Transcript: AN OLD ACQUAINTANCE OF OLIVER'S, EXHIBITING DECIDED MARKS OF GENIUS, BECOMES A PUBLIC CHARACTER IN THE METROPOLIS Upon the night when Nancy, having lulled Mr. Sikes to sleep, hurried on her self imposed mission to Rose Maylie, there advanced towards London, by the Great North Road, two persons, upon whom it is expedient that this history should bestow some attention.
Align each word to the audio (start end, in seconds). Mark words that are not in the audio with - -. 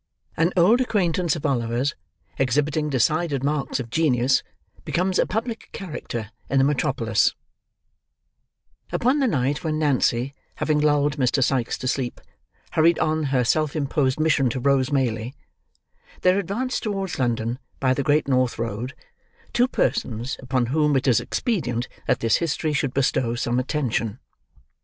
AN 0.35 0.51
OLD 0.57 0.81
ACQUAINTANCE 0.81 1.35
OF 1.35 1.45
OLIVER'S, 1.45 1.93
EXHIBITING 2.39 2.89
DECIDED 2.89 3.43
MARKS 3.43 3.79
OF 3.79 3.91
GENIUS, 3.91 4.41
BECOMES 4.83 5.19
A 5.19 5.27
PUBLIC 5.27 5.69
CHARACTER 5.73 6.31
IN 6.49 6.57
THE 6.57 6.63
METROPOLIS 6.63 7.35
Upon 8.91 9.19
the 9.19 9.27
night 9.27 9.63
when 9.63 9.77
Nancy, 9.77 10.33
having 10.55 10.79
lulled 10.79 11.17
Mr. 11.17 11.43
Sikes 11.43 11.77
to 11.77 11.87
sleep, 11.87 12.19
hurried 12.71 12.97
on 12.97 13.25
her 13.25 13.43
self 13.43 13.75
imposed 13.75 14.19
mission 14.19 14.49
to 14.49 14.59
Rose 14.59 14.91
Maylie, 14.91 15.35
there 16.21 16.39
advanced 16.39 16.81
towards 16.81 17.19
London, 17.19 17.59
by 17.79 17.93
the 17.93 18.01
Great 18.01 18.27
North 18.27 18.57
Road, 18.57 18.95
two 19.53 19.67
persons, 19.67 20.35
upon 20.39 20.65
whom 20.65 20.95
it 20.97 21.07
is 21.07 21.19
expedient 21.19 21.87
that 22.07 22.21
this 22.21 22.37
history 22.37 22.73
should 22.73 22.95
bestow 22.95 23.35
some 23.35 23.59
attention. 23.59 24.17